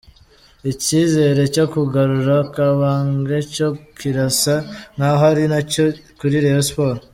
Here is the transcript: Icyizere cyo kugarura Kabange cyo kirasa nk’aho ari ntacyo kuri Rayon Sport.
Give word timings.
Icyizere 0.71 1.41
cyo 1.55 1.65
kugarura 1.73 2.35
Kabange 2.53 3.37
cyo 3.55 3.69
kirasa 3.99 4.55
nk’aho 4.95 5.23
ari 5.31 5.43
ntacyo 5.51 5.83
kuri 6.19 6.35
Rayon 6.45 6.65
Sport. 6.69 6.99